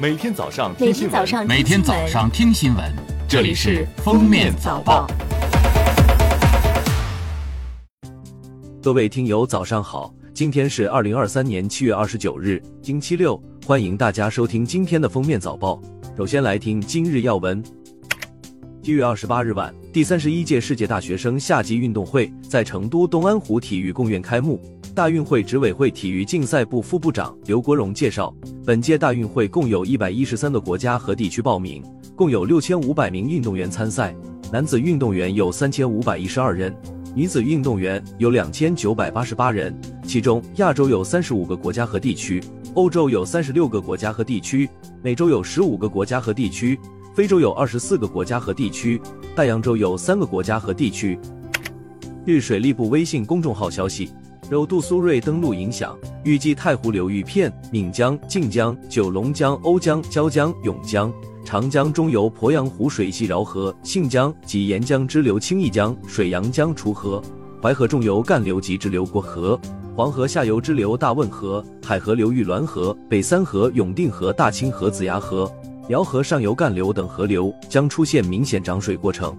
[0.00, 2.84] 每天早上听新闻每天早上听新闻，
[3.28, 5.04] 这里是《封面早报》。
[8.80, 10.14] 各位听友，早上好！
[10.32, 15.82] 今天是二零二三年七月二十九日，星期六，欢迎大家收听今天的《封面早报》。
[16.16, 17.60] 首先来听今日要闻。
[18.80, 24.60] 七月二十八日晚，第三十一届世界大学生夏季运动会在成都东安湖体育公园开幕。
[24.94, 28.32] 大运会执委会体育竞赛部副部长刘国荣介绍，
[28.64, 31.82] 本届大运会共有一百一十三个国家和地区报名，
[32.14, 34.14] 共有六千五百名运动员参赛。
[34.52, 36.72] 男子运动员有三千五百一十二人，
[37.12, 39.76] 女子运动员有两千九百八十八人。
[40.04, 42.40] 其中，亚洲有三十五个国家和地区，
[42.74, 44.70] 欧洲有三十六个国家和地区，
[45.02, 46.78] 美洲有十五个国家和地区，
[47.18, 49.02] 非洲有二十四个国家和地区，
[49.34, 51.18] 大洋洲有三个国家和地区。
[52.24, 54.08] 据水利部微信公众号消息。
[54.48, 61.12] 受杜苏芮登陆影响，预计太湖流域片、闽江、晋江、九龙江、瓯江、椒江、甬江、
[61.44, 67.20] 长江中游鄱阳湖水系饶河、信江及沿江支流清义江、水阳江楚河、
[67.60, 69.60] 淮河中游干流及支流过河、
[69.96, 75.52] 黄河下游支流大汶河、海河流域滦河、北三河、永定河、大清河、子牙河、
[75.88, 79.34] 辽河上游干流等河流将出现明显涨水过程。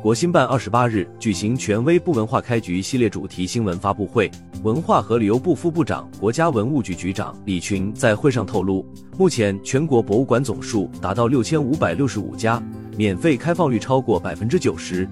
[0.00, 4.30] 国新办二十八日举行权威不文化开局系列主题新闻发布会，
[4.62, 12.62] 文化和旅游部副部长、国家文物局局长李群在会上透露，目前全国博物馆总数达到六千五百六十五家，
[12.96, 15.08] 免费开放率超过百分之九十。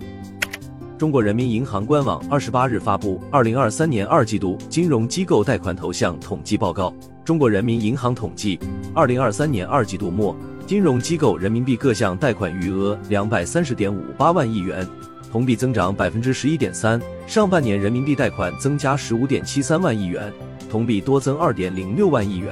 [0.99, 8.59] 中国人民银行官网二十八日发布二零二三年二季度金融机构贷款投向统计报告，中国人民银行统计，
[8.95, 10.35] 二零二三年二季度末。
[10.67, 14.89] 金融机构人民币各项贷款余额两百三十点五八万亿元，
[15.31, 17.01] 同比增长百分之十一点三。
[17.27, 20.33] 上半年人民币贷款增加十五点七三万亿元，
[20.71, 22.51] 同比多增二点零六万亿元。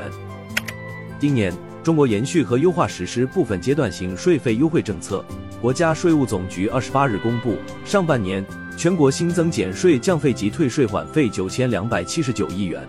[1.19, 1.51] 今年，
[1.83, 5.25] 中国延续和优化实施部分阶段性税费优惠政策。
[5.65, 8.45] 国家税务总局二十八日公布，上半年
[8.77, 12.86] 全国新增减税降费及退税缓费九千两百七十九亿元。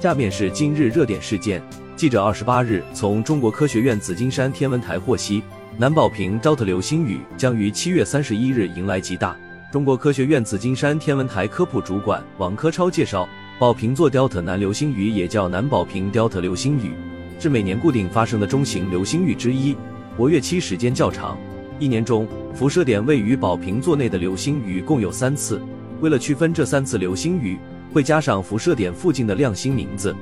[0.00, 1.60] 下面是今日热点事件。
[1.96, 5.42] 记者二十八日从中国科学院紫金山天文台获悉，
[5.76, 9.36] 南宝瓶 Dot 流星雨将于七月三十一日迎来极大。
[9.72, 13.28] 中国科学院紫金山天文台科普主管王科超介绍，
[13.58, 16.92] 宝瓶座 Dot 南流星雨也叫南宝瓶 Dot 流星雨，
[17.40, 19.74] 是每年固定发生的中型流星雨之一，
[20.16, 21.36] 活跃期时间较长。
[21.78, 25.60] 一年中辐射点位于宝瓶座内的流星雨共有三次。
[26.00, 27.58] 为了区分这三次流星雨，
[27.92, 30.14] 会加上辐射点附近的亮星名字。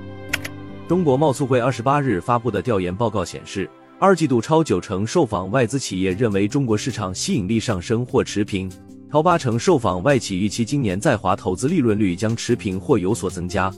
[0.88, 8.70] 中国贸促会二十八日发布的调研报告显示，二季度超九成受访外资企业认为中国市场吸引力上升或持平，
[9.10, 13.72] 超八成受访外企预期今年在华投资利润率将持平或有所增加。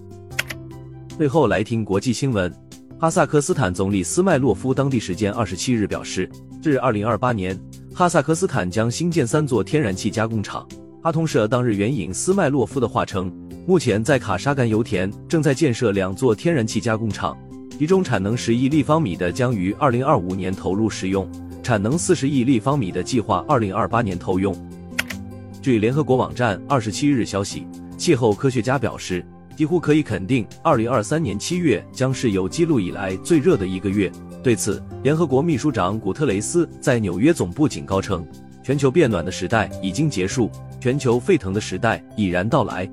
[1.16, 2.52] 最后来听国际新闻，
[2.98, 6.26] 哈萨克斯坦总理斯麦洛夫当地时间二十七日表示，
[6.62, 7.58] 至二零二八年，
[7.92, 10.66] 哈萨克斯坦将新建三座天然气加工厂。
[11.02, 13.30] 哈通社当日援引斯麦洛夫的话称。
[13.66, 17.36] 目前在卡沙干油田正在建设两座天然气加工厂，
[17.78, 21.28] 其中产能十亿立方米的将于二零二五年投入使用，
[21.62, 24.56] 产能四十亿立方米的计划二零二八年投用。
[25.60, 27.66] 据联合国网站二十七日消息，
[27.98, 29.22] 气候科学家表示，
[29.56, 34.12] 几乎可以肯定，二零二三年七月将是有记录以来最热的一个月。
[34.42, 38.24] 对此，联合国秘书长古特雷斯在纽约总部警告称，
[38.62, 42.88] 全球变暖的时代已经结束，全球沸腾的时代已然到来。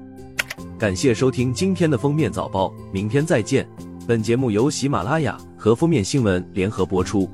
[0.80, 3.68] 感谢收听今天的封面早报，明天再见。
[4.08, 7.30] 本节目由喜马拉雅和封面新闻联合播出。